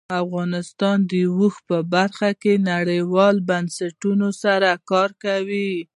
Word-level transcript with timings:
افغانستان 0.23 0.97
د 1.11 1.13
اوښ 1.37 1.55
په 1.69 1.77
برخه 1.93 2.29
کې 2.41 2.53
نړیوالو 2.71 3.45
بنسټونو 3.49 4.27
سره 4.43 4.69
کار 4.91 5.09
کوي. 5.23 5.71